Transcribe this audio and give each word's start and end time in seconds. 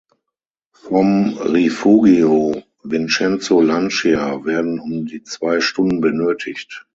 Vom 0.71 1.37
Rifugio 1.37 2.55
Vincenzo 2.81 3.61
Lancia 3.61 4.43
werden 4.45 4.79
um 4.79 5.05
die 5.05 5.21
zwei 5.21 5.61
Stunden 5.61 6.01
benötigt. 6.01 6.87